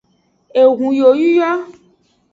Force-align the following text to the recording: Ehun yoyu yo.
Ehun 0.61 0.91
yoyu 0.99 1.29
yo. 1.37 1.51